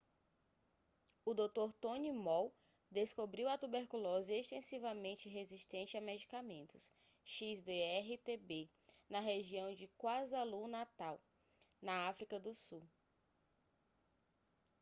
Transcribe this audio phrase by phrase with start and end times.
[1.23, 1.73] o dr.
[1.79, 2.51] tony moll
[2.89, 6.91] descobriu a tuberculose extensivamente resistente a medicamentos
[7.23, 8.67] xdr-tb
[9.07, 11.21] na região de kwazulu-natal
[11.83, 12.81] na áfrica do sul